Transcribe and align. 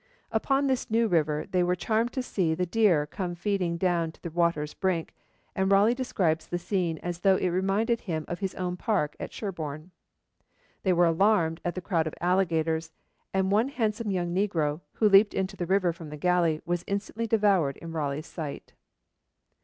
Upon 0.31 0.65
this 0.65 0.89
new 0.89 1.07
river 1.07 1.45
they 1.51 1.61
were 1.61 1.75
charmed 1.75 2.11
to 2.13 2.23
see 2.23 2.55
the 2.55 2.65
deer 2.65 3.05
come 3.05 3.35
feeding 3.35 3.77
down 3.77 4.11
to 4.13 4.21
the 4.23 4.31
water's 4.31 4.73
brink, 4.73 5.13
and 5.55 5.71
Raleigh 5.71 5.93
describes 5.93 6.47
the 6.47 6.57
scene 6.57 6.97
as 7.03 7.19
though 7.19 7.35
it 7.35 7.49
reminded 7.49 8.01
him 8.01 8.25
of 8.27 8.39
his 8.39 8.55
own 8.55 8.77
park 8.77 9.15
at 9.19 9.31
Sherborne. 9.31 9.91
They 10.81 10.91
were 10.91 11.05
alarmed 11.05 11.61
at 11.63 11.75
the 11.75 11.81
crowds 11.81 12.07
of 12.07 12.15
alligators, 12.19 12.91
and 13.31 13.51
one 13.51 13.67
handsome 13.69 14.09
young 14.09 14.33
negro, 14.33 14.81
who 14.93 15.07
leaped 15.07 15.35
into 15.35 15.55
the 15.55 15.67
river 15.67 15.93
from 15.93 16.09
the 16.09 16.17
galley, 16.17 16.61
was 16.65 16.83
instantly 16.87 17.27
devoured 17.27 17.77
in 17.77 17.91
Raleigh's 17.91 18.25
sight. 18.25 18.73